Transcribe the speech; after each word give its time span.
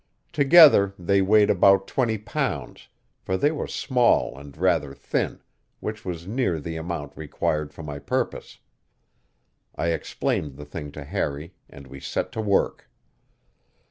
Together 0.33 0.95
they 0.97 1.21
weighed 1.21 1.51
about 1.51 1.85
twenty 1.87 2.17
pounds 2.17 2.87
for 3.19 3.37
they 3.37 3.51
were 3.51 3.67
small 3.67 4.35
and 4.35 4.57
rather 4.57 4.95
thin 4.95 5.39
which 5.79 6.03
was 6.03 6.25
near 6.25 6.59
the 6.59 6.75
amount 6.75 7.15
required 7.15 7.71
for 7.71 7.83
my 7.83 7.99
purpose. 7.99 8.57
I 9.75 9.89
explained 9.89 10.55
the 10.57 10.65
thing 10.65 10.91
to 10.93 11.03
Harry, 11.03 11.53
and 11.69 11.85
we 11.85 11.99
set 11.99 12.31
to 12.31 12.41
work. 12.41 12.89